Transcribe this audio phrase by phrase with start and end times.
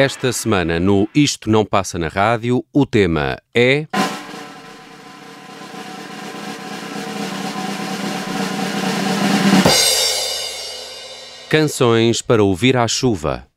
[0.00, 3.86] Esta semana no Isto Não Passa na Rádio, o tema é.
[11.50, 13.49] Canções para ouvir à chuva.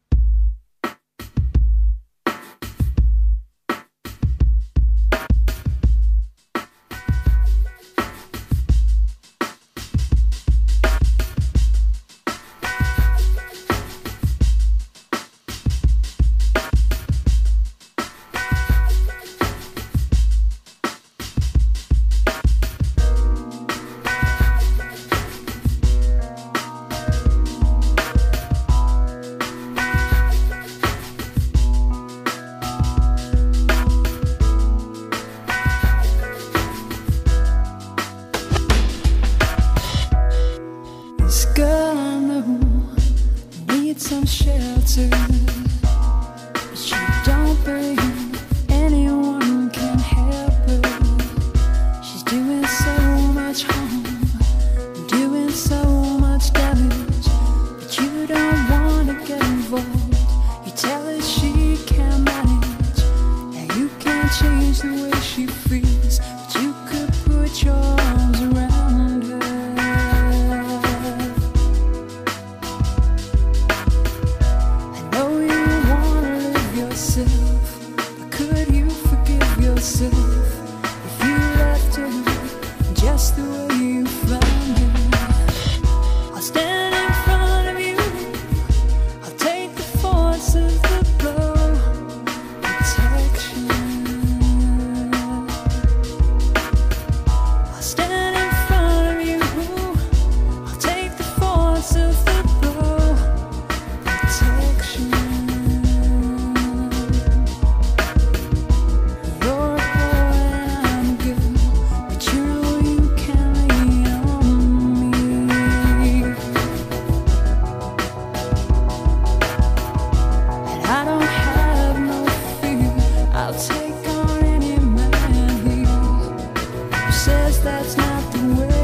[127.14, 128.83] says that's not the way.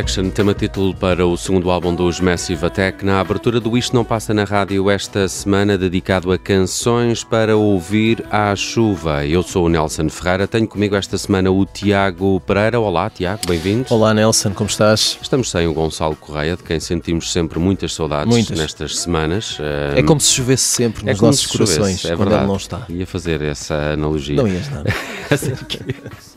[0.00, 4.02] Protection, tema título para o segundo álbum dos Massive Attack, na abertura do Isto Não
[4.02, 9.26] Passa na Rádio esta semana, dedicado a canções para ouvir à chuva.
[9.26, 12.80] Eu sou o Nelson Ferreira, tenho comigo esta semana o Tiago Pereira.
[12.80, 13.84] Olá, Tiago, bem-vindo.
[13.90, 15.18] Olá, Nelson, como estás?
[15.20, 18.58] Estamos sem o Gonçalo Correia, de quem sentimos sempre muitas saudades muitas.
[18.58, 19.58] nestas semanas.
[19.94, 22.86] É como se chovesse sempre nos é nossos corações, é quando ele não está.
[22.88, 24.36] Ia fazer essa analogia.
[24.36, 24.82] Não ias, não.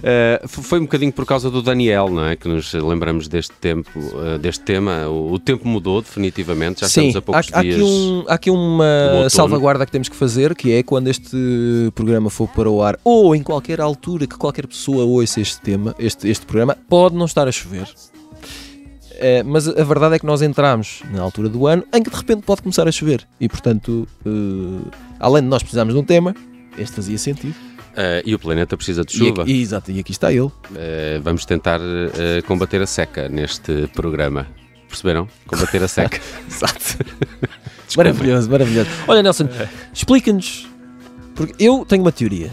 [0.00, 2.36] Uh, foi um bocadinho por causa do Daniel, não é?
[2.36, 5.08] Que nos lembramos deste tempo, uh, deste tema.
[5.08, 7.74] O, o, tempo mudou definitivamente, já Sim, estamos a poucos há, dias.
[7.74, 11.36] Há aqui, um, há aqui uma salvaguarda que temos que fazer, que é quando este
[11.94, 15.94] programa for para o ar, ou em qualquer altura que qualquer pessoa ouça este tema,
[15.98, 17.84] este, este programa, pode não estar a chover.
[17.84, 22.16] Uh, mas a verdade é que nós entramos na altura do ano em que de
[22.16, 23.26] repente pode começar a chover.
[23.38, 24.08] E portanto,
[25.18, 26.34] além de nós precisarmos de um tema,
[26.78, 27.69] este fazia sentido.
[28.00, 29.44] Uh, e o planeta precisa de chuva.
[29.46, 30.40] E, exato, e aqui está ele.
[30.40, 30.52] Uh,
[31.22, 34.46] vamos tentar uh, combater a seca neste programa.
[34.88, 35.28] Perceberam?
[35.46, 36.18] Combater a seca.
[36.48, 36.98] exato.
[37.94, 38.88] maravilhoso, maravilhoso.
[39.06, 39.48] Olha, Nelson,
[39.92, 40.66] explica-nos.
[41.34, 42.50] Porque eu tenho uma teoria.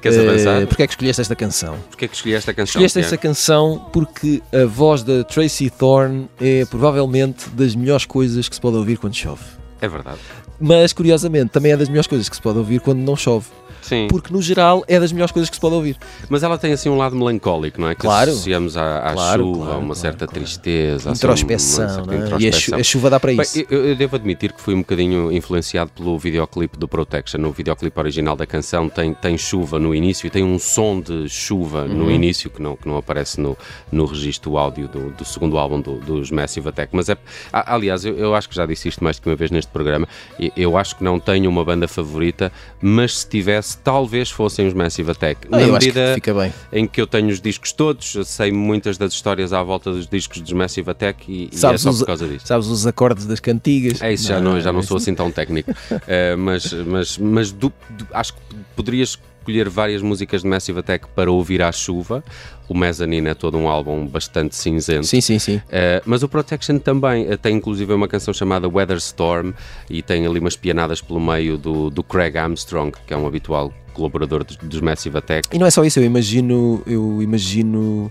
[0.00, 0.66] Queres avançar?
[0.66, 1.78] Porquê é que escolheste esta canção?
[1.90, 2.70] Porquê é que escolheste esta canção?
[2.70, 8.54] Escolheste esta canção porque a voz da Tracy Thorn é provavelmente das melhores coisas que
[8.54, 9.59] se pode ouvir quando chove.
[9.80, 10.18] É verdade.
[10.60, 13.46] Mas, curiosamente, também é das melhores coisas que se pode ouvir quando não chove.
[13.82, 14.06] Sim.
[14.08, 15.96] Porque no geral é das melhores coisas que se pode ouvir.
[16.28, 17.94] Mas ela tem assim um lado melancólico, não é?
[17.94, 18.30] Que claro.
[18.30, 21.10] associamos à, à claro, chuva, claro, uma claro, certa tristeza.
[21.10, 22.26] Introspeção, assim, uma certa não é?
[22.26, 22.74] introspeção.
[22.74, 23.54] E a, a, chuva dá para isso.
[23.56, 27.40] Bem, eu, eu, devo admitir que fui um bocadinho influenciado pelo videoclipe do Protection.
[27.44, 31.28] O videoclipe original da canção tem, tem chuva no início e tem um som de
[31.28, 31.94] chuva uhum.
[31.94, 33.56] no início que não, que não aparece no,
[33.90, 36.94] no registro áudio do, do segundo álbum do, dos Massive Attack.
[36.94, 37.16] Mas é,
[37.52, 40.08] aliás, eu, eu acho que já disse isto mais do que uma vez neste programa.
[40.56, 45.10] Eu acho que não tenho uma banda favorita, mas se tivesse, talvez fossem os Massive
[45.10, 45.50] Attack.
[45.50, 46.30] Na medida que
[46.72, 50.40] em que eu tenho os discos todos, sei muitas das histórias à volta dos discos
[50.40, 52.46] dos Massive Attack e, sabes e é só os, por causa disso.
[52.46, 54.00] Sabes os acordes das cantigas?
[54.02, 55.70] É isso, já não, já não sou assim tão técnico.
[55.70, 58.40] uh, mas mas, mas do, do, acho que
[58.76, 62.22] poderias escolher várias músicas de Massive Attack para ouvir à chuva.
[62.68, 65.06] O Mezzanine é todo um álbum bastante cinzento.
[65.06, 65.56] Sim, sim, sim.
[65.56, 69.52] Uh, mas o Protection também uh, tem inclusive uma canção chamada Weather Storm
[69.88, 73.72] e tem ali umas pianadas pelo meio do, do Craig Armstrong, que é um habitual
[73.92, 75.48] colaborador dos, dos Massive Attack.
[75.52, 78.10] E não é só isso, eu imagino, eu imagino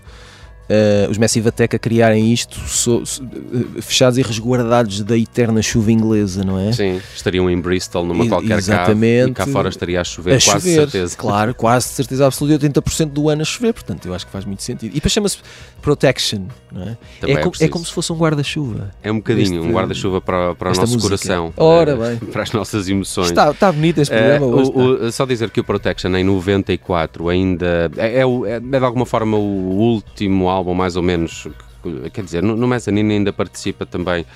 [1.06, 5.60] uh, os Massive Attack a criarem isto so, so, uh, fechados e resguardados da eterna
[5.62, 6.72] chuva inglesa, não é?
[6.72, 9.20] Sim, estariam em Bristol numa E- qualquer exatamente.
[9.20, 11.16] cave e cá fora estaria a chover, a quase chover, certeza.
[11.16, 14.44] claro, quase de certeza absoluta, 80% do ano a chover, portanto eu acho que faz
[14.44, 14.90] muito sentido.
[14.92, 15.38] E depois chama-se
[15.82, 16.96] Protection, não é?
[17.22, 18.90] É, é co- é como se fosse um guarda-chuva.
[19.02, 21.02] É um bocadinho Este- um guarda-chuva para, para o nosso música.
[21.02, 22.16] coração, Ora eh, bem.
[22.30, 23.28] para as nossas emoções.
[23.28, 24.70] Está, está bonito este Eh, programa hoje.
[24.74, 28.76] o- o- só dizer que o Protection em 94 ainda é, é o- é de
[28.76, 31.44] alguma forma o último álbum, mais ou menos.
[31.82, 34.26] que- Quer dizer, no, no Mezzanine ainda participa também.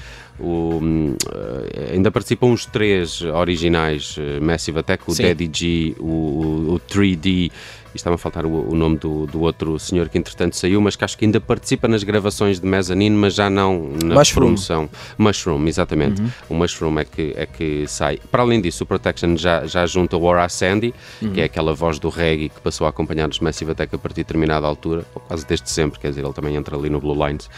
[0.40, 5.24] O, hum, eh, ainda participam os três originais eh, Massive Attack, o Sim.
[5.24, 7.52] Daddy G, o, o, o 3D e
[7.96, 11.04] estava a faltar o, o nome do, do outro senhor que entretanto saiu, mas que
[11.04, 14.46] acho que ainda participa nas gravações de Mezzanine, mas já não na Mushroom.
[14.46, 14.90] promoção.
[15.16, 16.22] Mushroom, exatamente.
[16.48, 18.18] O Mushroom é que, é que sai.
[18.30, 20.94] Para além disso, o Protection já, já junta o Aura Sandy,
[21.32, 24.16] que é aquela voz do reggae que passou a acompanhar os Massive Attack a partir
[24.16, 27.14] de determinada altura, ou quase desde sempre, quer dizer, ele também entra ali no Blue
[27.26, 27.48] Lines.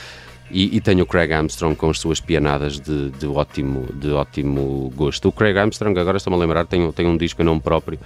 [0.51, 4.93] E, e tem o Craig Armstrong com as suas pianadas de, de ótimo, de ótimo
[4.95, 5.29] gosto.
[5.29, 7.99] O Craig Armstrong, agora estou-me a lembrar, tem, tem um disco em nome próprio,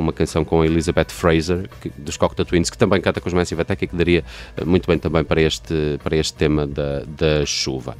[0.00, 3.28] com uma canção com a Elizabeth Fraser, que, dos Cocteau Twins, que também canta com
[3.28, 4.24] os Massive Attack e que daria
[4.56, 7.96] eh, muito bem também para este, para este tema da, da chuva.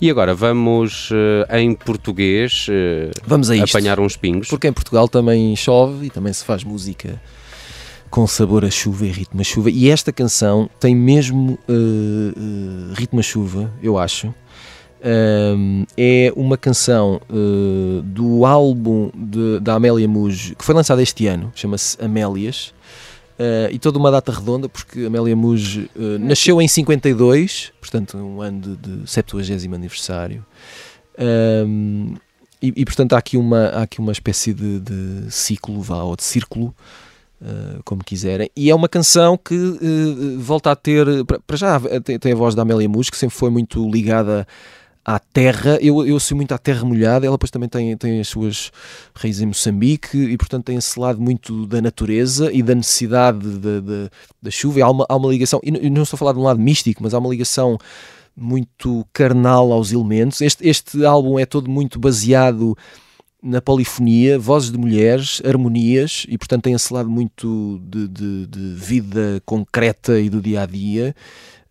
[0.00, 3.76] E agora vamos eh, em português eh, Vamos a isto.
[3.76, 4.48] apanhar uns pingos.
[4.48, 7.20] Porque em Portugal também chove e também se faz música
[8.10, 9.70] com sabor a chuva e ritmo a chuva.
[9.70, 14.34] E esta canção tem mesmo eh, eh, ritmo a chuva, eu acho.
[15.04, 21.26] Ahm, é uma canção eh, do álbum de- da Amélia Muge que foi lançado este
[21.26, 22.72] ano, chama-se Amélias.
[23.38, 28.40] Eh, e toda uma data redonda, porque Amélia Muge eh, nasceu em 52, portanto, um
[28.40, 30.44] ano de, de 70 aniversário.
[31.18, 32.14] Ahm,
[32.62, 36.14] e, e, portanto há aqui uma, há aqui uma espécie de, de ciclo, vá, ou
[36.14, 36.72] de círculo,
[37.40, 38.48] uh, como quiserem.
[38.56, 42.36] E é uma canção que uh, volta a ter, para para já tem, tem a
[42.36, 44.46] voz da Amélia Mus, que sempre foi muito ligada
[45.04, 45.78] à terra.
[45.80, 48.70] Eu, eu sou muito à terra molhada, ela depois também tem, tem as suas
[49.14, 54.50] raízes em Moçambique e, portanto, tem esse lado muito da natureza e da necessidade da-
[54.50, 54.78] chuva.
[54.78, 57.02] E há uma, há uma ligação, e não- estou a falar de um lado místico,
[57.02, 57.78] mas há uma ligação
[58.36, 60.40] muito carnal aos elementos.
[60.40, 62.76] Este, este álbum é todo muito baseado
[63.42, 68.74] na polifonia, vozes de mulheres, harmonias, e portanto tem esse lado muito de, de- de
[68.74, 71.14] vida concreta e do dia a dia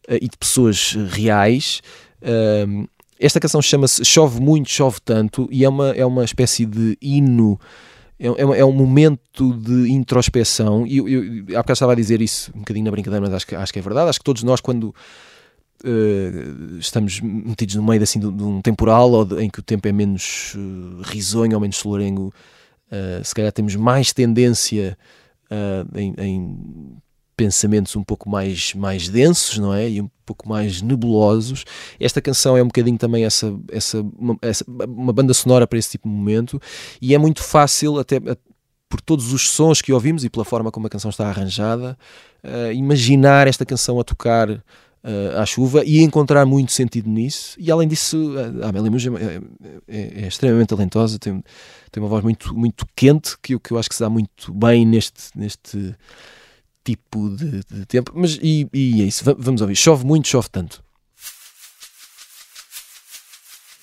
[0.08, 1.82] eh, e de pessoas reais.
[2.22, 2.86] Ahm,
[3.22, 7.60] esta canção chama-se Chove Muito, Chove Tanto e é uma, é uma espécie de hino.
[8.20, 10.86] É, é é um momento de introspeção.
[10.86, 13.48] E eu, eu, há bocado estava a dizer isso um bocadinho na brincadeira, mas acho
[13.48, 14.10] que, acho que é verdade.
[14.10, 14.94] Acho que todos nós, quando
[15.84, 19.64] eh, estamos metidos no meio assim, de, de um temporal ou de- em que o
[19.64, 22.32] tempo é menos eh, risonho ou menos solarengo,
[22.92, 24.98] eh, se calhar temos mais tendência
[25.96, 26.58] em, em
[27.42, 29.90] pensamentos um pouco mais, mais densos, não é?
[29.90, 31.64] E um pouco mais nebulosos.
[32.00, 35.90] Esta canção é um bocadinho também essa, essa, uma, essa- uma banda sonora para esse
[35.92, 36.62] tipo de momento
[37.02, 38.38] e é muito fácil, até a-
[38.88, 41.98] por todos os sons que ouvimos e pela forma como a canção está arranjada,
[42.44, 44.50] eh, imaginar esta canção a tocar
[45.04, 47.56] eh, à chuva e encontrar muito sentido nisso.
[47.58, 48.18] E além disso,
[48.62, 49.42] a Amélia Muja é,
[49.88, 51.42] é- é extremamente talentosa, tem,
[51.92, 54.86] tem uma voz muito, muito quente que, que eu acho que se dá muito bem
[54.86, 55.96] neste, neste
[56.84, 58.12] tipo de, de tempo.
[58.16, 59.76] Mas e, e é isso, Va- vamos ouvir.
[59.76, 60.84] Chove muito, chove tanto.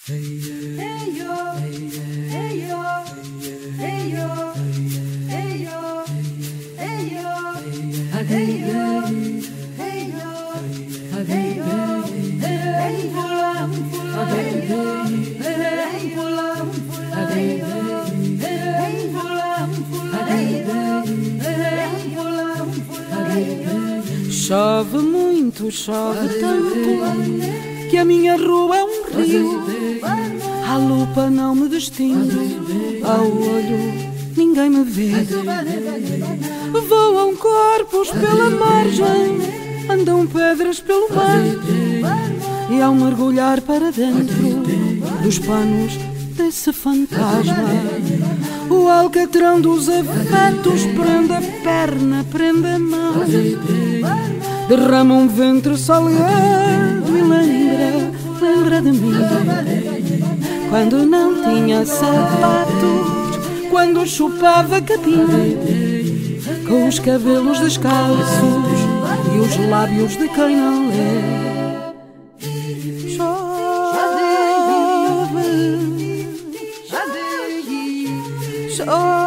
[0.08, 2.07] Hey yo, hey yo,
[24.48, 29.62] Chove muito, chove tanto que a minha rua é um rio.
[30.66, 35.10] A lupa não me distingue, ao olho ninguém me vê.
[36.88, 39.36] Voam corpos pela margem,
[39.90, 41.42] andam pedras pelo mar.
[42.70, 44.62] E ao mergulhar para dentro
[45.22, 45.92] dos panos
[46.34, 47.68] desse fantasma,
[48.70, 53.87] o alcatrão dos afetos prende a perna, prende a mão.
[54.68, 59.14] Derrama um ventre salgado e lembra, lembra de mim.
[60.68, 63.38] Quando não tinha sapatos,
[63.70, 65.26] quando chupava capim,
[66.68, 68.28] com os cabelos descalços
[69.34, 71.48] e os lábios de quem não lê.
[78.76, 79.17] Chove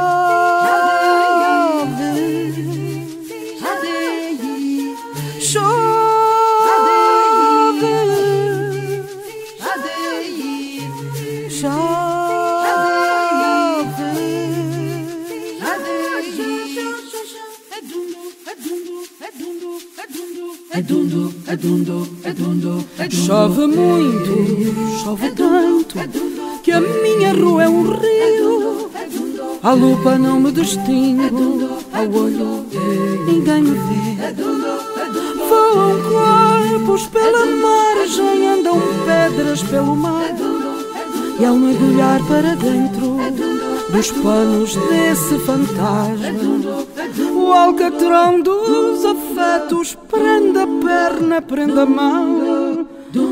[23.67, 25.97] muito, chove tanto,
[26.63, 28.91] que a minha rua é um rio.
[29.63, 32.65] A lupa não me distingo, ao olho
[33.25, 34.33] ninguém me vê.
[35.49, 40.35] Voam corpos pela margem, andam pedras pelo mar.
[41.39, 43.17] E ao mergulhar para dentro
[43.91, 46.85] dos panos desse fantasma,
[47.51, 52.87] o alcatrão dos afetos prende a perna, prende a mão,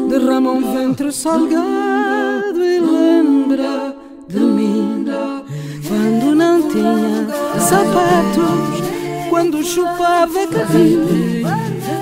[0.09, 3.95] derrama um ventre salgado e lembra
[4.27, 5.05] de mim.
[5.87, 7.27] Quando não tinha
[7.59, 8.83] sapatos,
[9.29, 11.43] quando chupava capim,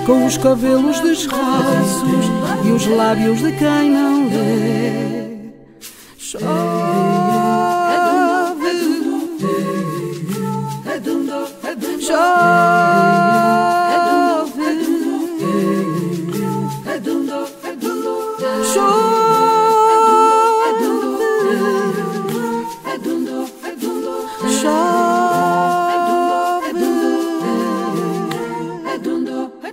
[0.04, 2.26] com os cabelos descalços
[2.64, 5.38] e os lábios de quem não lê.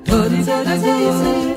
[0.07, 0.45] Chove.
[0.45, 1.54] Chove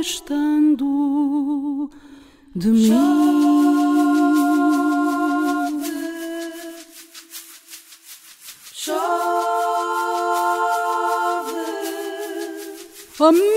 [0.00, 1.90] afastando
[2.54, 2.90] de mim.
[13.22, 13.49] A minha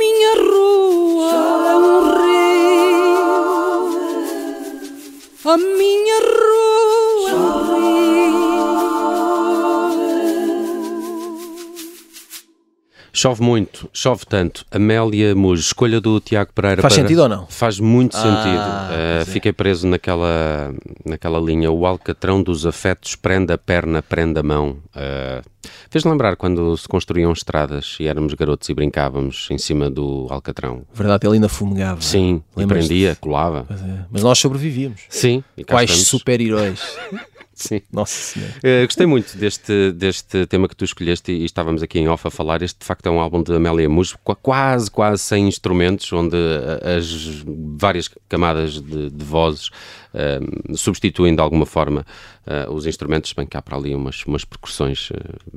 [13.24, 14.66] Chove muito, chove tanto.
[14.70, 16.82] Amélia Muj, escolha do Tiago Pereira.
[16.82, 17.04] Faz para...
[17.04, 17.48] sentido ou não?
[17.48, 19.32] Faz muito ah, sentido.
[19.32, 20.76] Uh, fiquei preso naquela,
[21.06, 21.72] naquela linha.
[21.72, 24.76] O alcatrão dos afetos prende a perna, prende a mão.
[24.94, 25.42] Uh,
[25.90, 30.84] Fez lembrar quando se construíam estradas e éramos garotos e brincávamos em cima do Alcatrão.
[30.94, 32.02] Verdade, ele ainda fumegava.
[32.02, 33.66] Sim, e prendia, colava.
[33.70, 34.06] É.
[34.12, 35.02] Mas nós sobrevivíamos.
[35.10, 35.44] Sim.
[35.68, 36.82] Quais super-heróis.
[37.54, 37.82] Sim.
[37.92, 38.54] Nossa Senhora.
[38.58, 42.28] Uh, gostei muito deste, deste tema que tu escolheste e, e, estávamos aqui em off
[42.28, 42.62] a falar.
[42.62, 46.98] Este, de facto, é um álbum de Amélia Mujo, quase, quase sem instrumentos, onde eh,
[46.98, 47.44] as
[47.78, 52.06] várias camadas de, de vozes uh, substituem de alguma forma
[52.48, 55.12] uh, os instrumentos, bem que há para ali umas, umas percussões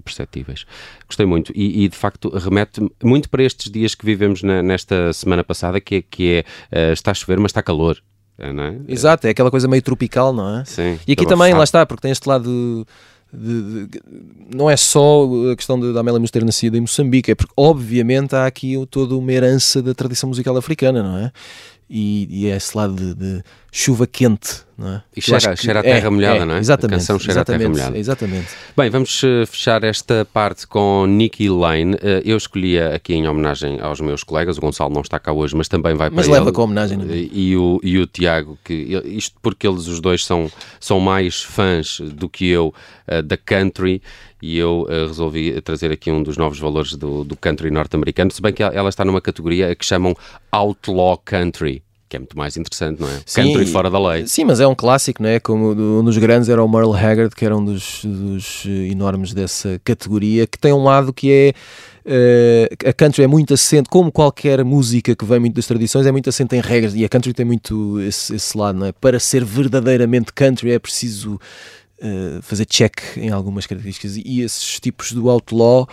[0.05, 0.67] perceptíveis.
[1.07, 5.13] Gostei muito e, e, de facto, remete muito para estes dias que vivemos na, nesta
[5.15, 8.03] semana passada, que é, que é está a chover, mas está calor.
[8.39, 8.77] É, é?
[8.89, 10.65] Exato, é aquela coisa meio tropical, não é?
[10.65, 10.99] Sim.
[11.07, 12.87] E aqui também, lá está, porque tem este lado.
[13.33, 14.03] De, de,
[14.55, 18.47] não é só a questão da Amélia ter nascido em Moçambique, é porque obviamente há
[18.47, 21.33] aqui toda uma herança da tradição musical africana, não é?
[21.89, 25.03] E, e é esse lado de, de chuva quente, não é?
[25.15, 26.59] E cheira, cheira a terra é, molhada, é, não é?
[26.59, 26.95] Exatamente.
[26.95, 27.97] A canção cheira a terra molhada.
[27.97, 28.49] Exatamente.
[28.77, 31.95] Bem, vamos eh, fechar esta parte com Nicky Lane.
[32.03, 35.55] Eh, eu escolhi aqui em homenagem aos meus colegas, o Gonçalo não está cá hoje,
[35.55, 36.99] mas também vai para Mas leva com homenagem.
[36.99, 37.17] Não é?
[37.17, 38.75] E o, e o Tiago, que
[39.05, 40.51] isto porque eles os dois são,
[40.81, 42.75] são mais fãs do que eu
[43.07, 44.03] uh, da country
[44.41, 48.43] e eu uh, resolvi trazer aqui um dos novos valores do, do country norte-americano, se
[48.43, 50.15] bem que ela está numa categoria que chamam
[50.51, 53.21] Outlaw Country que é muito mais interessante, não é?
[53.27, 54.27] Sim, Country fora da lei.
[54.29, 55.41] Sim, mas é um clássico, não é?
[55.41, 59.35] Como um dos grandes era o Merle Haggard, que era um dos, dos eh, enormes
[59.35, 61.53] dessa categoria, que tem um lado que é
[62.09, 66.13] Uh, a country é muito assente, como qualquer música que vem muito das tradições, é
[66.13, 68.93] muito assente em regras e a country tem muito esse, esse lado, não é?
[68.93, 71.41] Para ser verdadeiramente country é preciso
[72.03, 75.87] uh, fazer check em algumas características e esses tipos do outlaw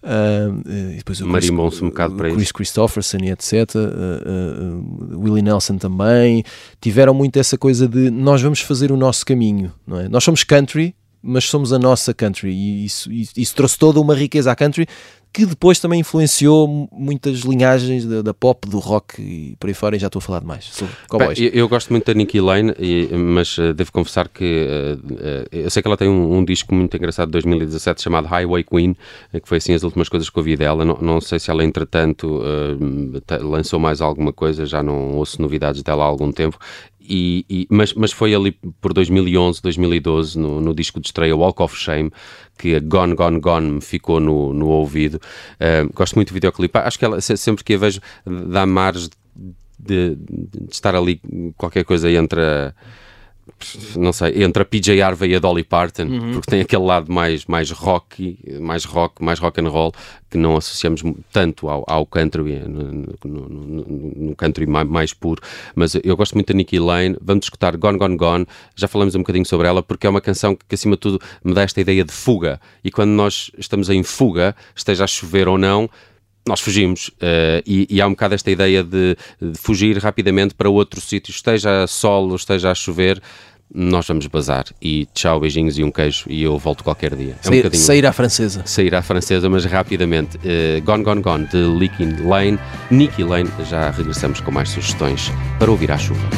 [0.00, 0.62] Uh,
[0.96, 2.54] depois o Marimbom-se um bocado para Chris isso.
[2.54, 3.74] Christopherson e etc.
[3.74, 6.44] Uh, uh, Willie Nelson também
[6.80, 10.08] tiveram muito essa coisa de nós vamos fazer o nosso caminho, não é?
[10.08, 14.50] Nós somos country, mas somos a nossa country e isso, isso, trouxe toda uma riqueza
[14.52, 14.86] à country
[15.32, 19.94] que depois também influenciou muitas linhagens da, da, pop, do rock e por aí fora,
[19.94, 21.38] e já estou a falar demais sobre cowboys.
[21.38, 25.46] Eu, eu, gosto muito da Nikki Lane, e, mas uh, devo confessar que uh, uh,
[25.52, 28.96] eu sei que ela tem um, um, disco muito engraçado de 2017 chamado Highway Queen,
[29.32, 30.84] que foi assim as últimas coisas que ouvi dela.
[30.84, 32.40] Não, não sei se ela, entretanto,
[33.42, 36.58] lançou mais alguma coisa, já não ouço novidades dela há algum tempo.
[37.08, 41.74] E, mas, mas foi ali por 2011, 2012, no, no disco de estreia Walk of
[41.74, 42.12] Shame,
[42.58, 45.20] que a Gone, Gone, Gone me ficou no, no ouvido.
[45.54, 46.76] Uh, gosto muito do videoclipe.
[46.78, 49.08] Acho que ela, sempre que a vejo, dá margem
[49.78, 51.20] de, de, estar ali
[51.56, 52.74] qualquer coisa entre a
[53.96, 56.32] não sei, entre a PJ Harvey e a Dolly Parton, uhum.
[56.32, 59.92] porque tem aquele lado mais, mais rock, mais rock, mais rock and roll,
[60.30, 63.86] que não associamos tanto ao, ao country, no, no, no,
[64.28, 65.40] no country mais, puro.
[65.74, 69.18] Mas eu gosto muito da Nikki Lane, vamos escutar Gone Gone Gone, já falamos um
[69.20, 72.04] bocadinho sobre ela, porque é uma canção que, acima de tudo, me dá esta ideia
[72.04, 72.60] de fuga.
[72.84, 75.88] E quando nós estamos em fuga, esteja a chover ou não,
[76.48, 80.68] nós fugimos uh, e, e, há um bocado esta ideia de, de fugir rapidamente para
[80.68, 83.20] outro sítio, esteja sol, esteja a chover,
[83.72, 87.36] nós vamos bazar e tchau, beijinhos e um queijo e eu volto qualquer dia.
[87.44, 88.62] É sair, um sair à francesa.
[88.64, 90.38] Sair à francesa, mas rapidamente.
[90.38, 92.58] Uh, gone, Gone, Gone de Leaking Lane,
[92.90, 93.50] Nicky Lane.
[93.68, 96.28] Já regressamos com mais sugestões para ouvir à chuva.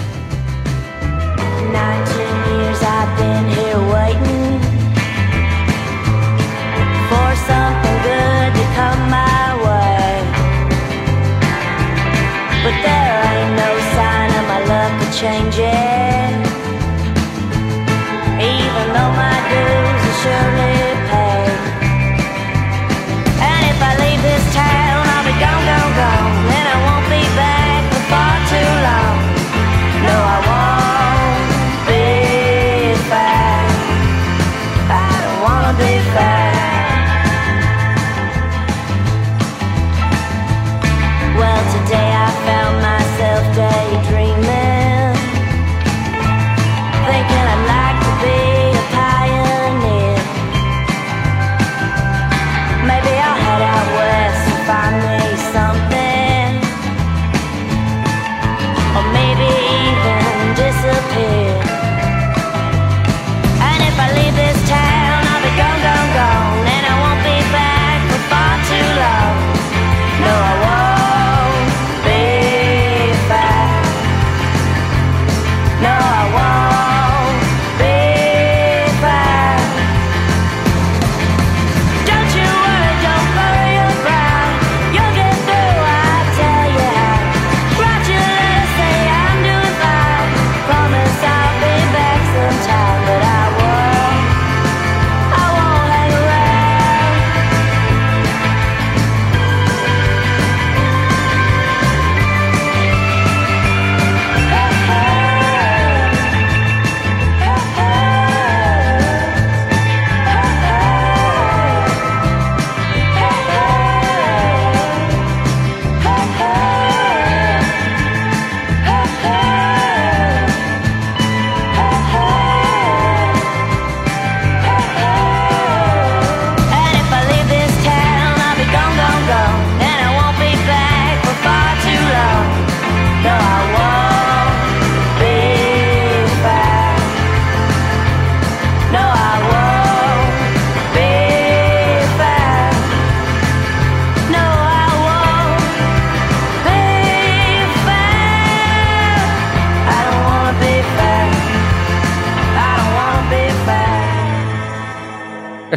[61.20, 61.69] Yeah.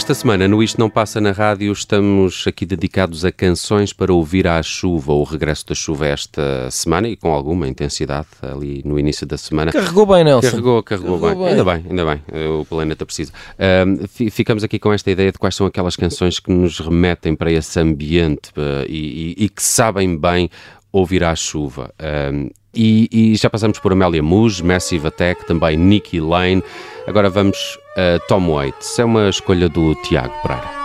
[0.04, 4.46] Esta semana, no Isto Não Passa na Rádio, estamos aqui dedicados a canções para ouvir
[4.46, 9.26] à chuva, o regresso da chuva esta semana e com alguma intensidade ali no início
[9.26, 9.72] da semana.
[9.72, 10.50] Carregou bem, Nelson.
[10.50, 11.56] Carregou, carregou, carregou bem.
[11.56, 11.58] bem.
[11.58, 12.50] Ainda bem, ainda bem.
[12.50, 13.32] O planeta precisa.
[14.30, 17.80] ficamos aqui com esta ideia de quais são aquelas canções que nos remetem para esse
[17.80, 20.50] ambiente uh, e, e, e, que sabem bem
[20.92, 21.94] ouvir à chuva.
[22.76, 26.64] E, e, já passamos por Amélia Muj, Massive Attack, também Nicky Lane.
[27.08, 28.98] Agora vamos a Tom Waits.
[28.98, 30.83] É uma escolha do Tiago Pereira.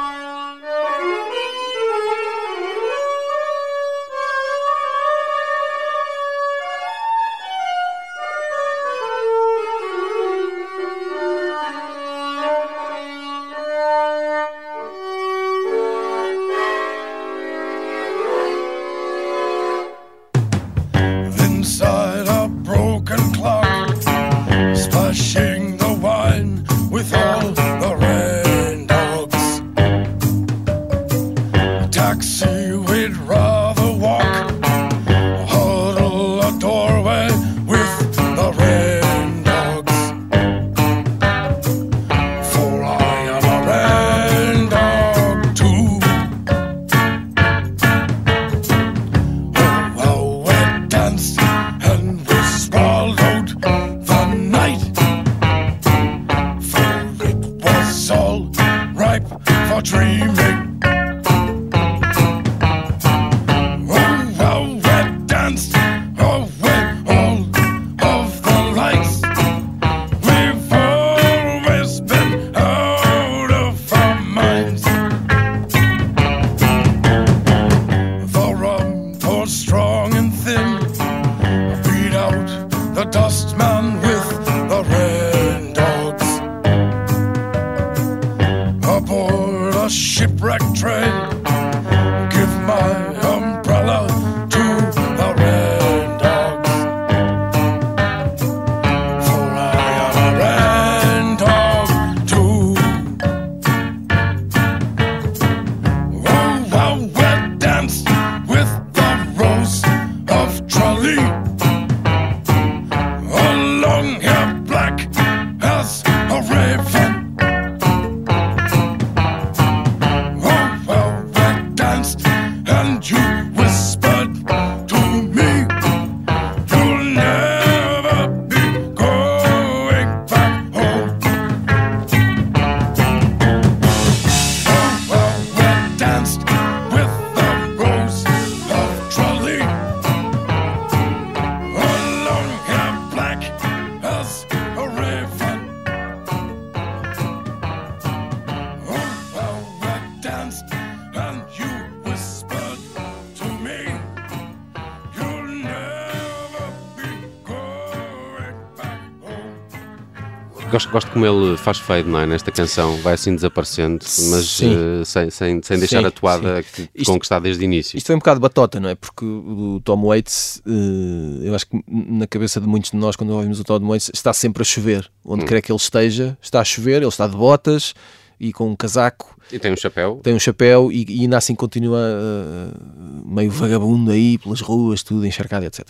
[160.90, 162.26] Gosto, como ele faz fade, não é?
[162.26, 166.64] Nesta canção, vai assim desaparecendo, mas uh, sem, sem, sem deixar sim, a toada
[167.04, 167.96] conquistar desde o início.
[167.96, 168.94] Isto foi um bocado batota, não é?
[168.94, 173.30] Porque o Tom Waits, uh, eu acho que na cabeça de muitos de nós, quando
[173.30, 175.10] ouvimos o Tom Waits, está sempre a chover.
[175.24, 175.46] Onde hum.
[175.46, 177.94] quer que ele esteja, está a chover, ele está de botas
[178.40, 179.36] e com um casaco.
[179.52, 180.20] E tem um chapéu.
[180.22, 185.26] Tem um chapéu e, e ainda assim continua uh, meio vagabundo aí pelas ruas, tudo
[185.26, 185.86] encharcado, etc.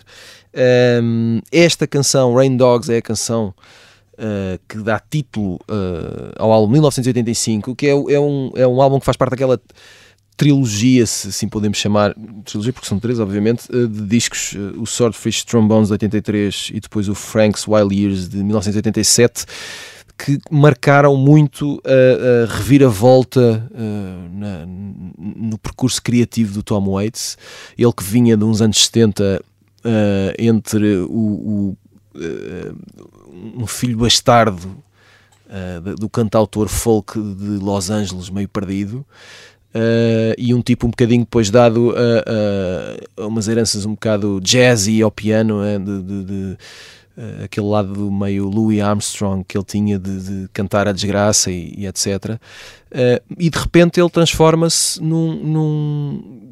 [1.02, 3.54] Um, esta canção, Rain Dogs, é a canção
[4.18, 8.98] uh, que dá título uh, ao álbum 1985, que é, é, um, é um álbum
[8.98, 9.60] que faz parte daquela
[10.36, 15.44] trilogia, se assim podemos chamar, trilogia porque são três, obviamente, uh, de discos, o Swordfish
[15.44, 19.46] Trombones de 83 e depois o Frank's Wild Years de 1987
[20.20, 23.70] que marcaram muito a, a reviravolta
[24.32, 27.38] na, no percurso criativo do Tom Waits.
[27.78, 29.40] Ele que vinha de uns anos 70
[29.84, 31.76] uh, entre o, o
[32.16, 33.17] uh,
[33.56, 34.76] um filho bastardo
[35.48, 39.04] uh, do cantautor folk de Los Angeles, meio perdido.
[39.74, 44.40] Uh, e um tipo um bocadinho depois dado a, a, a umas heranças um bocado
[44.42, 46.58] jazzy ao piano, uh, de, de, de
[47.18, 51.74] uh, aquele lado meio Louis Armstrong que ele tinha de, de cantar a desgraça e,
[51.76, 52.40] e etc.
[53.38, 56.48] e de repente ele transforma-se num, num,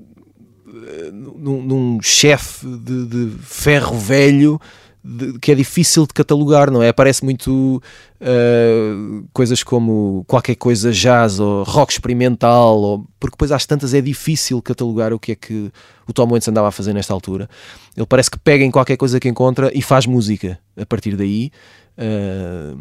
[1.14, 4.60] num, num chefe de, de ferro velho
[5.06, 6.88] de, que é difícil de catalogar, não é?
[6.88, 7.80] Aparece muito
[8.20, 14.00] uh, coisas como qualquer coisa jazz ou rock experimental, ou, porque depois às tantas é
[14.00, 15.70] difícil catalogar o que é que
[16.08, 17.48] o Tom Waits andava a fazer nesta altura.
[17.96, 21.52] Ele parece que pega em qualquer coisa que encontra e faz música a partir daí.
[21.96, 22.78] Uh,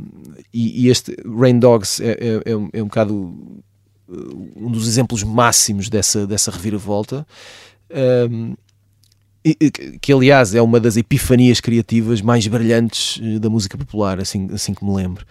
[0.54, 3.64] e, e, este Rain Dogs é, é, é, um, é um bocado
[4.10, 7.26] um dos exemplos máximos dessa, dessa reviravolta.
[8.30, 8.56] Um,
[10.02, 14.74] que aliás é uma das epifanias criativas mais brilhantes eh, da música popular, assim, assim
[14.74, 15.26] que me lembro.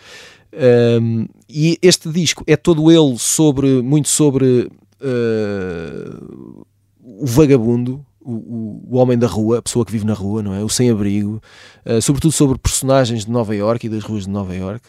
[1.03, 6.67] Um, e este disco é todo ele sobre muito sobre uh,
[7.03, 10.63] o vagabundo, o, o, homem da rua, a pessoa que vive na rua, não é?
[10.63, 11.43] O sem-abrigo,
[11.85, 14.87] uh, sobretudo sobre personagens de Nova York e das ruas de Nova York.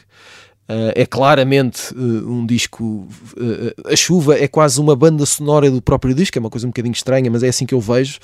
[0.67, 3.07] Uh, é claramente uh, um disco.
[3.37, 6.71] Uh, a chuva é quase uma banda sonora do próprio disco, é uma coisa um
[6.71, 8.17] bocadinho estranha, mas é assim que eu vejo.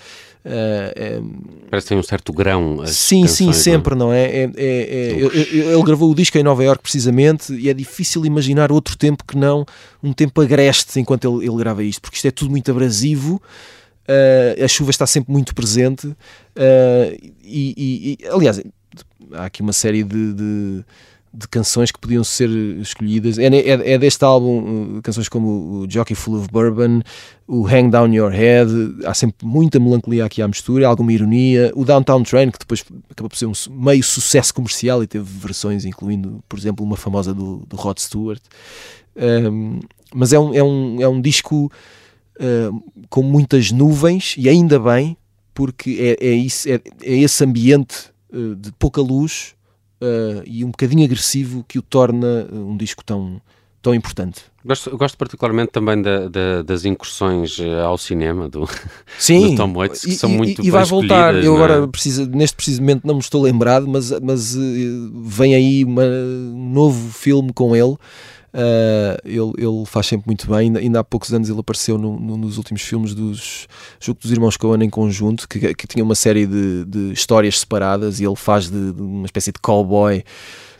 [0.43, 1.21] É...
[1.69, 2.81] Parece que tem um certo grão.
[2.87, 3.49] Sim, canções, sim?
[3.51, 3.53] É?
[3.53, 4.23] sempre, não é?
[4.23, 8.71] é, é, é ele gravou o disco em Nova York precisamente e é difícil imaginar
[8.71, 9.63] outro tempo que não
[10.01, 13.39] um tempo agreste enquanto ele, ele grava isto, porque isto é tudo muito abrasivo.
[14.63, 16.11] a chuva está sempre muito presente
[17.43, 18.59] e, e, e, aliás,
[19.33, 20.83] há aqui uma série de, de
[21.33, 23.37] de canções que podiam ser escolhidas.
[23.37, 27.01] É, é, é, deste álbum uh, canções como o Jockey Full of Bourbon,
[27.47, 28.69] o Hang Down Your Head,
[29.05, 31.71] há sempre muita melancolia aqui à mistura, alguma ironia.
[31.73, 35.85] O Downtown Train, que depois acabou por ser um meio sucesso comercial e teve versões,
[35.85, 38.41] incluindo, por exemplo, uma famosa do, do Rod Stewart.
[39.15, 39.79] Um,
[40.13, 41.71] mas é um, é um, é um disco
[42.37, 45.15] uh, com muitas nuvens, e ainda bem,
[45.53, 49.55] porque é, é, isso, é, é esse ambiente uh, de pouca luz
[50.01, 53.41] uh, e um bocadinho agressivo que o torna eh, um disco tão,
[53.81, 54.41] tão importante.
[54.63, 58.67] Gosto, gosto particularmente também da, da, das incursões eh, ao cinema do,
[59.17, 61.35] Sim, do Tom Waits, que e, são muito e, e vai voltar.
[61.35, 61.55] Eu é?
[61.55, 64.55] agora, preciso, neste preciso momento, não me estou lembrado, mas, mas
[65.23, 67.95] vem aí uma, um novo filme com ele.
[68.53, 70.59] Uh, ele, ele faz sempre muito bem.
[70.59, 73.67] Ainda, ainda há poucos anos ele apareceu no, no, nos últimos filmes dos,
[73.99, 78.19] jogo dos irmãos Coen em conjunto, que, que tinha uma série de, de histórias separadas
[78.19, 80.23] e ele faz de, de, uma espécie de cowboy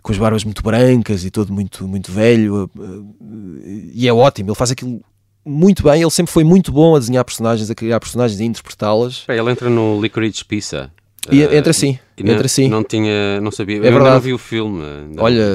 [0.03, 2.69] com as barbas muito brancas e todo muito, muito velho.
[2.75, 3.61] Uh,
[3.93, 5.01] e é ótimo, ele faz aquilo
[5.45, 6.01] muito bem.
[6.01, 9.23] Ele sempre foi muito bom a desenhar personagens, a criar personagens e interpretá-las.
[9.29, 10.91] Ele entra no Licorice Pizza.
[11.31, 12.67] E entra sim, entra sim.
[12.67, 13.75] Não tinha, não sabia.
[13.75, 14.09] É eu verdade.
[14.09, 14.83] não vi o filme.
[15.19, 15.45] Olha,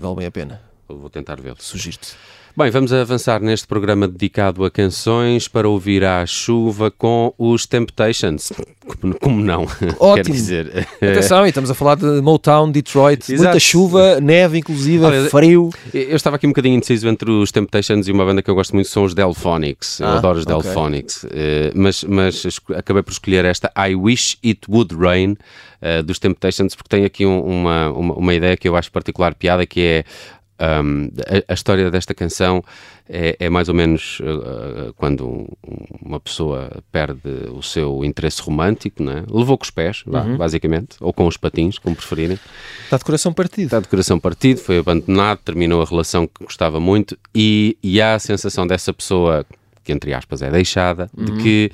[0.00, 1.56] vale bem a pena vou tentar vê-lo.
[1.58, 2.16] Sugiro-te.
[2.56, 8.52] Bem, vamos avançar neste programa dedicado a canções para ouvir à chuva com os Temptations.
[9.00, 9.68] Como, como não?
[10.00, 10.24] Ótimo.
[10.24, 10.88] Quer dizer.
[11.00, 13.42] Atenção, e estamos a falar de Motown, Detroit, Exato.
[13.44, 15.70] muita chuva, neve inclusive, Olha, frio.
[15.94, 18.74] Eu estava aqui um bocadinho indeciso entre os Temptations e uma banda que eu gosto
[18.74, 20.00] muito, são os Delphonics.
[20.00, 20.60] Ah, eu adoro os okay.
[20.60, 21.22] Delphonics.
[21.22, 21.28] Uh,
[21.74, 25.36] mas, mas acabei por escolher esta I Wish It Would Rain.
[25.80, 29.34] Uh, dos Temptations, porque tem aqui um, uma, uma, uma, ideia que eu acho particular
[29.34, 30.04] piada, que é
[30.60, 32.62] um, a, a, história desta canção
[33.08, 35.46] é, é mais ou menos uh, quando um,
[36.02, 39.24] uma pessoa perde o seu interesse romântico, né?
[39.30, 40.36] levou com os pés, uhum.
[40.36, 42.38] basicamente, ou com os patins, como preferirem.
[42.84, 43.64] Está de coração partido.
[43.64, 48.14] Está de coração partido, foi abandonado, terminou a relação que gostava muito e, e há
[48.14, 49.46] a sensação dessa pessoa,
[49.82, 51.24] que entre aspas é deixada, uhum.
[51.24, 51.72] de que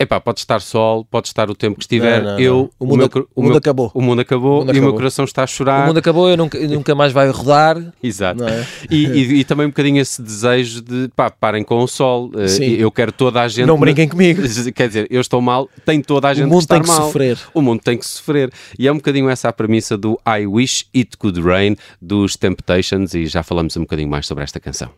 [0.00, 2.22] Epá, pode estar sol, pode estar o tempo que estiver.
[2.22, 2.70] Não, não, eu, não.
[2.78, 3.90] O, mundo, o, meu, o, mundo meu, acabou.
[3.92, 4.88] O mundo acabou o mundo e acabou.
[4.88, 5.82] o meu coração está a chorar.
[5.82, 7.82] O mundo acabou, eu nunca, nunca mais vai rodar.
[8.00, 8.44] Exato.
[8.44, 8.64] É?
[8.88, 12.30] E, e, e, também um bocadinho esse desejo de pá, parem com o sol.
[12.36, 12.64] Eh, Sim.
[12.74, 13.66] Eu quero toda a gente.
[13.66, 14.42] Não brinquem comigo.
[14.72, 16.88] Quer dizer, eu estou mal, tem toda a gente o mundo que estar tem que
[16.88, 17.06] mal.
[17.06, 17.38] sofrer.
[17.52, 18.52] O mundo tem que sofrer.
[18.78, 23.14] E é um bocadinho essa a premissa do I Wish It Could Rain dos Temptations
[23.14, 24.90] e já falamos um bocadinho mais sobre esta canção.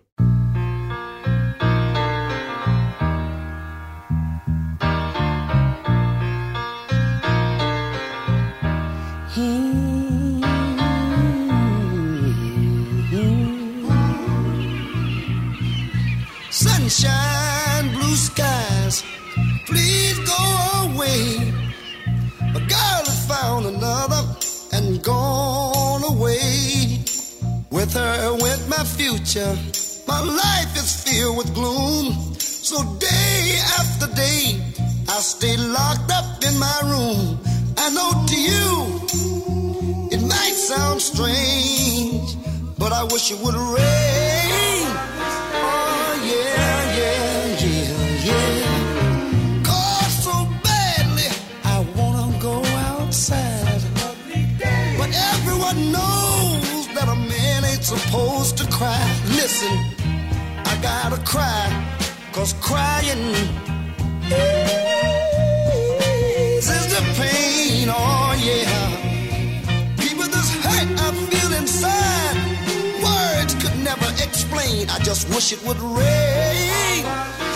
[29.30, 29.56] My.
[30.08, 32.34] My life is filled with gloom.
[32.38, 34.60] So day after day,
[35.08, 37.38] I stay locked up in my room.
[37.76, 42.36] I know to you, it might sound strange,
[42.76, 44.86] but I wish it would rain.
[45.54, 46.80] Oh yeah.
[47.00, 49.62] Yeah, yeah, yeah.
[49.62, 51.30] God, so badly,
[51.64, 53.82] I wanna go outside.
[54.98, 59.19] But everyone knows that a man ain't supposed to cry.
[59.42, 59.72] Listen,
[60.66, 61.64] I gotta cry,
[62.30, 63.34] cause crying
[66.58, 69.96] is the pain, oh yeah.
[69.96, 72.36] People, this hurt I feel inside,
[73.02, 74.90] words could never explain.
[74.90, 77.49] I just wish it would rain.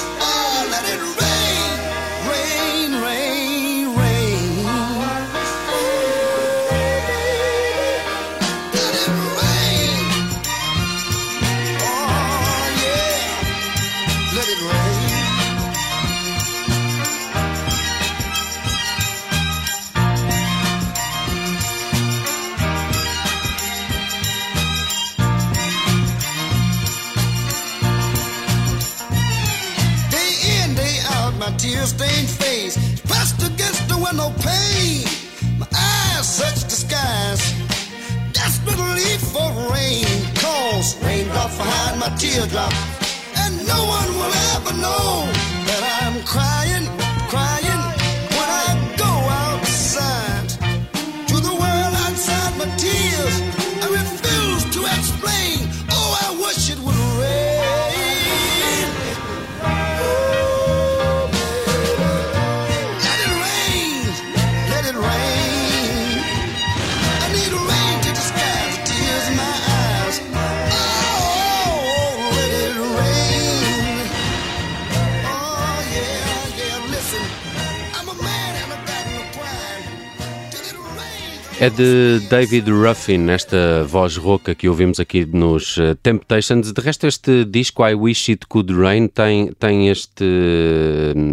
[81.60, 86.72] É de David Ruffin, esta voz rouca que ouvimos aqui nos eh, Temptations.
[86.72, 90.24] De resto, este disco I Wish It Could Rain tem, tem, este,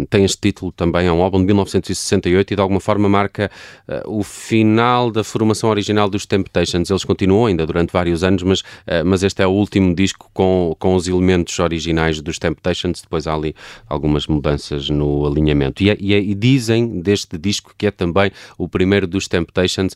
[0.08, 1.06] tem este título também.
[1.08, 3.50] É um álbum de 1968 e de alguma forma marca
[3.88, 6.88] eh, o final da formação original dos Temptations.
[6.88, 10.74] Eles continuam ainda durante vários anos, mas, eh, mas este é o último disco com,
[10.78, 13.02] com os elementos originais dos Temptations.
[13.02, 13.54] Depois há ali
[13.88, 15.82] algumas mudanças no alinhamento.
[15.82, 19.94] E, é- e é- e dizem deste disco que é também o primeiro dos Temptations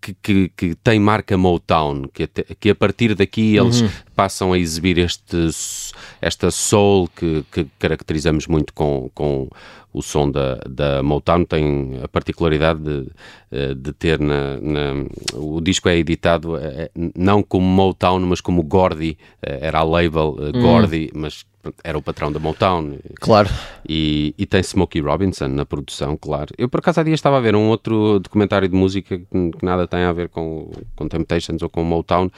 [0.00, 2.26] que, que- que tem marca Motown, que,
[2.58, 3.82] que a partir daqui eles
[4.16, 5.48] passam a exibir este,
[6.20, 9.48] esta soul que, que caracterizamos muito com, com
[9.92, 11.44] o som da, da Motown.
[11.44, 13.06] Tem a particularidade de,
[13.50, 18.62] eh, de ter na, na- O disco é editado eh, não como Motown, mas como
[18.62, 21.49] Gordy, eh, era a label eh, Gordy, mas pronto,
[21.84, 22.96] era o patrão da Motown.
[23.20, 23.48] Claro.
[23.88, 26.48] E, e tem Smokey Robinson na produção, claro.
[26.56, 29.64] Eu por acaso há dias estava a ver um outro documentário de música que, que
[29.64, 32.30] nada tem a ver com, com Temptations ou com Motown.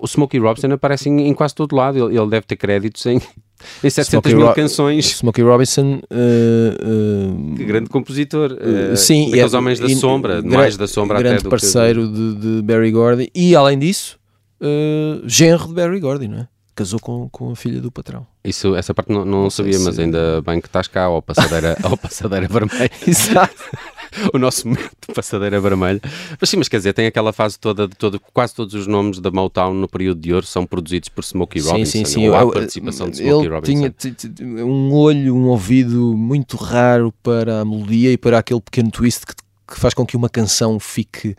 [0.00, 1.96] O Smokey Robinson aparece em, em quase todo lado.
[2.08, 5.06] Ele, ele deve ter créditos em, em 700 Smokey mil Ro- canções.
[5.16, 6.00] Smokey Robinson.
[6.10, 8.58] eh, Que grande compositor.
[8.60, 12.06] eh, Sim, daqueles é- homens da e- sombra, mais da sombra grande até do parceiro
[12.08, 14.18] de, de Barry Gordy e além disso,
[14.60, 16.48] eh, genro de Barry Gordy, não é?
[16.76, 18.26] Casou com, com a filha do patrão.
[18.44, 21.74] Isso, essa parte não, não, sabia, mas se- ainda bem que estás cá ao passadeira,
[21.82, 22.90] ao passadeira vermelha.
[23.06, 23.54] Exato.
[24.32, 26.00] o nosso momento de passadeira vermelha.
[26.38, 29.20] Mas sim, mas quer dizer, tem aquela fase toda de todo, quase todos os nomes
[29.20, 31.90] da Motown no período de ouro são produzidos por Smokey Sim, Robinson.
[31.92, 32.28] sim, sim.
[32.28, 33.90] Ou há Eu- participação de Smokey ele Robinson.
[33.98, 39.24] tinha um olho, um ouvido muito raro para a melodia e para aquele pequeno twist
[39.24, 39.34] que,
[39.66, 41.34] que faz com que uma canção fique,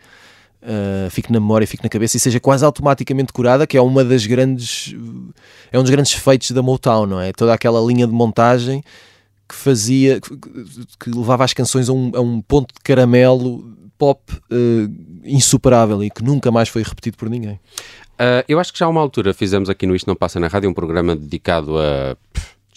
[0.68, 4.04] ah, fique na memória, fique na cabeça e seja quase automaticamente curada, que é uma
[4.04, 4.94] das grandes
[5.72, 7.32] é um dos grandes feitos da Motown, não é?
[7.32, 8.82] Toda aquela linha de montagem
[9.48, 10.36] que fazia que,
[11.00, 13.64] que levava as canções a um, a um ponto de caramelo
[13.96, 14.54] pop ah,
[15.24, 17.58] insuperável e que nunca mais foi repetido por ninguém.
[18.18, 20.48] Ah, eu acho que já há uma altura fizemos aqui no Isto Não Passa na
[20.48, 22.14] Rádio um programa dedicado a,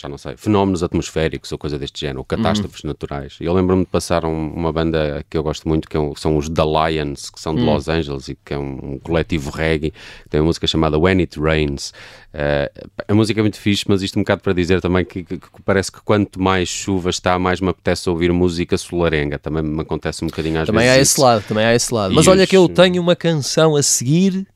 [0.01, 3.37] já não sei, fenómenos atmosféricos ou coisa deste género, ou catástrofes naturais.
[3.39, 6.35] Eu lembro-me de passar um- uma banda que eu gosto muito, que é um- são
[6.37, 9.91] os The Lions, que são de Los Angeles e que é um, um coletivo reggae,
[9.91, 11.93] que tem uma música chamada When It Rains.
[12.33, 12.71] Ah,
[13.07, 15.61] a música é muito fixe, mas isto um bocado para dizer também que, que- que
[15.63, 19.37] parece que quanto mais chuva está, mais me apetece ouvir música solarenga.
[19.37, 20.97] Também me acontece um bocadinho às Também vezes.
[20.97, 21.11] há isso.
[21.13, 22.11] esse lado, também há esse lado.
[22.13, 24.47] E Mas olha os- que eu tenho uma canção a seguir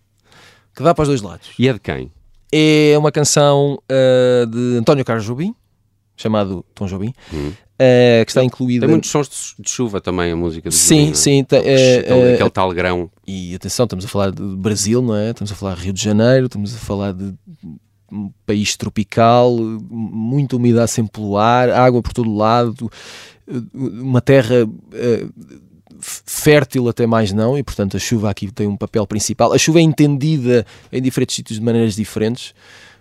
[0.75, 1.49] que dá para os dois lados.
[1.59, 2.11] E é de quem?
[2.57, 5.53] É uma canção ah, de António Carlos Jobim,
[6.15, 8.85] chamado Tom Jobim, ah, que está incluída.
[8.85, 11.13] Tem muitos sons de, chuva também, a música do Sim, Jobim, é?
[11.15, 11.43] sim.
[11.43, 13.11] tem- Aquele, é, é, aquele tal grão.
[13.27, 15.31] E atenção, estamos a falar de Brasil, não é?
[15.31, 17.33] Estamos a falar de Rio de Janeiro, estamos a falar de
[18.11, 19.57] um país tropical,
[19.89, 22.89] muita umidade sempre pelo ar, água por todo lado,
[23.73, 24.55] uma terra
[24.93, 25.61] eh, f-
[26.25, 29.53] fértil até mais não, e portanto a chuva aqui tem um papel principal.
[29.53, 32.53] A chuva é entendida em diferentes sítios de maneiras diferentes,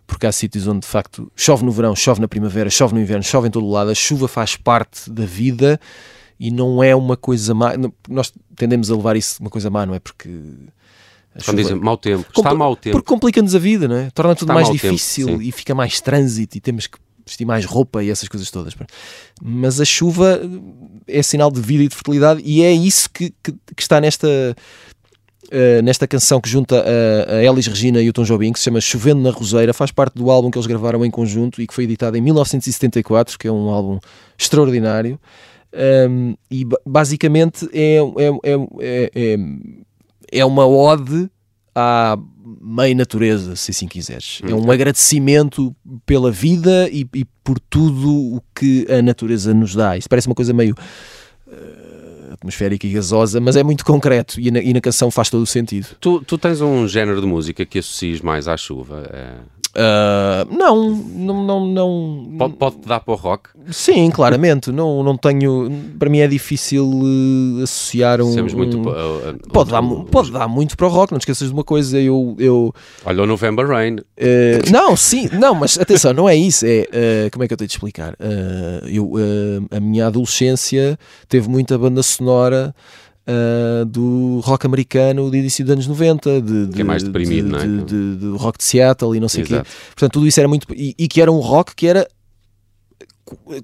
[0.06, 3.22] porque há sítios onde de facto chove no verão, chove na primavera, chove no inverno,
[3.22, 3.90] chove em todo lado.
[3.90, 5.78] A chuva faz parte da vida
[6.38, 7.72] e não é uma coisa má.
[8.08, 10.00] Nós tendemos a levar isso uma coisa má, não é?
[10.00, 10.28] Porque
[11.44, 12.96] Quando dizem mau tempo, está mau tempo.
[12.96, 14.10] porque complica-nos a vida, não é?
[14.10, 15.42] Torna tudo mais tempo, difícil sim.
[15.42, 18.74] e fica mais trânsito e temos que vestir mais roupa e essas coisas todas.
[19.42, 20.40] Mas a chuva
[21.06, 24.28] é sinal de vida e de fertilidade e é isso que, que, que está nesta,
[25.50, 26.84] eh, nesta canção que junta
[27.28, 29.90] a, a Elis Regina e o Tom Jobim, que se chama Chovendo na Roseira, faz
[29.90, 33.46] parte do álbum que eles gravaram em conjunto e que foi editado em 1974, que
[33.48, 33.98] é um álbum
[34.38, 35.18] extraordinário.
[36.08, 39.36] Um, e ba- basicamente é, é, é, é, é,
[40.40, 41.28] é uma ode
[41.74, 42.16] à
[42.66, 44.40] mãe natureza, se assim quiseres.
[44.48, 45.74] É um agradecimento
[46.06, 49.98] pela vida e, e por tudo o que a natureza nos dá.
[49.98, 50.74] Isso parece uma coisa meio
[51.46, 55.42] eh, atmosférica e gasosa, mas é muito concreto e na, e na canção faz todo
[55.42, 55.88] o sentido.
[56.00, 59.08] Tu, tu tens um género de música que associes mais à chuva.
[59.12, 62.34] eh, Uh, não, não, não, não.
[62.38, 63.50] Pode, pode dar para o rock?
[63.72, 64.70] Sim, claramente.
[64.70, 65.68] não, não tenho.
[65.98, 68.32] Para mim é difícil uh, associar um.
[68.54, 71.12] muito, uh, pode, dar, pode dar muito para o rock.
[71.12, 72.00] Não te esqueças de uma coisa.
[72.00, 72.36] Eu.
[72.38, 72.72] eu
[73.04, 73.96] Olha o November Rain.
[74.70, 76.64] não, sim, não, mas atenção, não é isso.
[76.64, 78.14] É como é que eu tenho de explicar?
[78.88, 79.14] eu,
[79.70, 80.96] a minha adolescência
[81.28, 82.74] teve muita banda sonora
[83.26, 87.52] uh, do rock americano de início dos anos 90, de, que é mais deprimido, de,
[87.52, 87.66] não é?
[87.66, 89.62] De, de, de, rock de Seattle e não sei o quê.
[89.88, 90.66] Portanto, tudo isso era muito.
[90.74, 92.08] E, e, que era um rock que era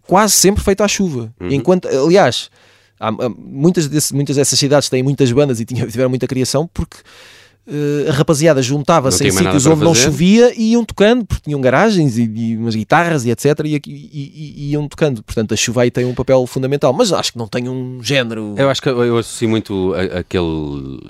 [0.07, 1.33] quase sempre feito à chuva.
[1.41, 1.51] Uhum.
[1.51, 2.51] Enquanto, aliás,
[2.99, 6.97] há, há, muitas, desse, muitas dessas cidades têm muitas bandas e tiveram muita criação porque
[8.09, 12.23] a rapaziada juntava-se em sítios onde não chovia e iam tocando, porque tinham garagens e,
[12.23, 13.61] e umas guitarras e etc.
[13.65, 15.23] E, e, e, iam tocando.
[15.23, 18.55] Portanto, a chuva aí tem um papel fundamental, mas acho que não tem um género.
[18.57, 21.01] Eu acho que eu associo muito aquele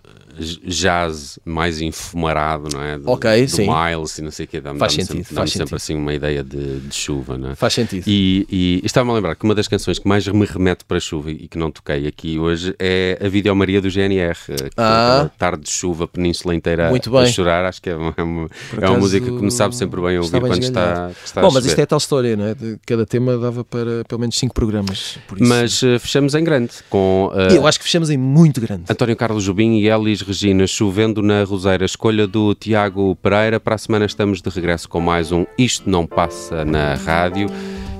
[0.64, 2.99] jazz mais enfumarado, não é?
[2.99, 3.68] Do, ok, do sim.
[3.68, 4.61] Miles e não sei o quê.
[4.61, 7.55] Dá-me faz dá sentido, sempre, faz sempre assim uma ideia de, de, chuva, não é?
[7.55, 8.05] Faz sentido.
[8.07, 10.97] E, e, e estava-me a lembrar que uma das canções que mais me remete para
[10.97, 14.36] a chuva e que não toquei aqui hoje é a Video Maria do GNR.
[14.76, 15.30] Ah.
[15.38, 17.64] Tarde de chuva, a península inteira a chorar.
[17.64, 20.41] Acho que é uma, é uma, é uma música que me sabe sempre bem ouvir
[20.41, 22.55] quando está, está Bom, mas isto é tal história, não é?
[22.55, 25.18] De cada tema dava para pelo menos 5 programas.
[25.38, 27.30] Mas uh, fechamos em grande com.
[27.32, 28.84] Uh, Eu acho que fechamos em muito grande.
[28.88, 33.58] António Carlos Jubim e Elis Regina chovendo na Roseira, escolha do Tiago Pereira.
[33.58, 37.48] Para a semana estamos de regresso com mais um Isto Não Passa na Rádio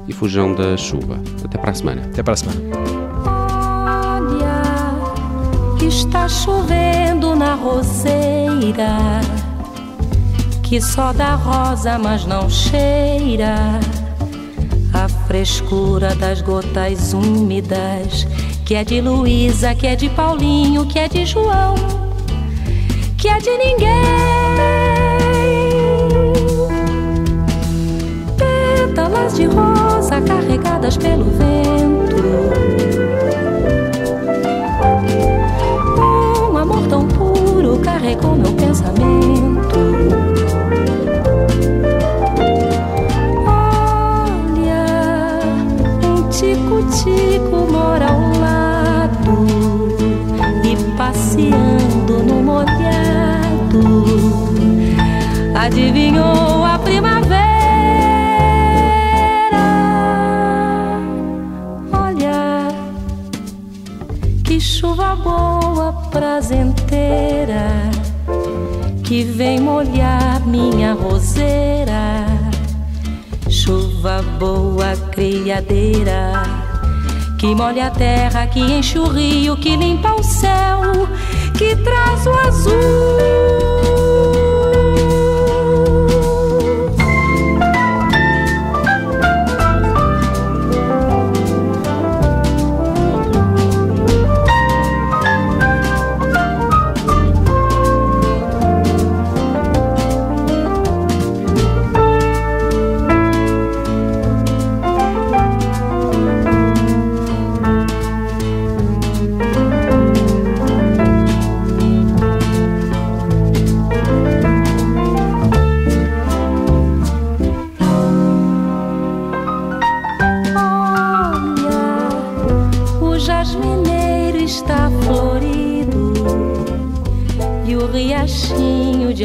[0.07, 1.21] e fujam da chuva.
[1.45, 2.03] Até para a semana.
[2.05, 2.61] Até para a semana.
[5.77, 9.21] Olha, está chovendo na roseira,
[10.63, 13.81] que só dá rosa, mas não cheira.
[14.95, 18.25] A frescura das gotas úmidas,
[18.65, 22.09] que é de Luísa, que é de Paulinho, que é de João
[23.21, 23.87] que é de ninguém.
[28.39, 32.17] Pétalas de rosa carregadas pelo vento.
[36.51, 39.20] Um amor tão puro carregou meu pensamento.
[55.61, 57.37] Adivinhou a primavera.
[61.93, 62.69] Olha,
[64.43, 67.91] que chuva boa, prazenteira,
[69.05, 72.27] que vem molhar minha roseira.
[73.51, 76.43] Chuva boa, criadeira,
[77.39, 81.07] que molha a terra, que enche o rio, que limpa o céu,
[81.59, 83.80] que traz o azul.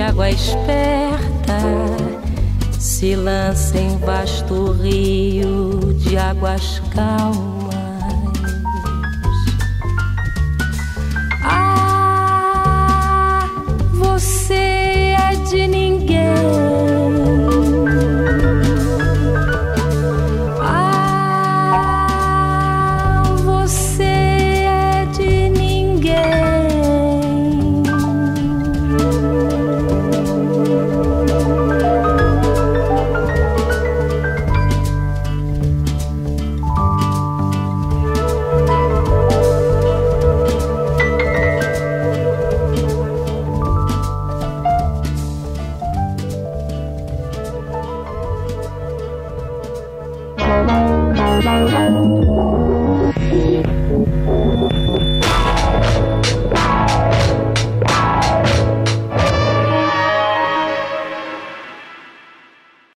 [0.05, 1.59] Água esperta
[2.79, 7.54] se lança em vasto rio de águas calmas.